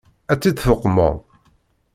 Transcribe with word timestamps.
Ad 0.31 0.37
tt-id-tuqmeḍ? 0.39 1.15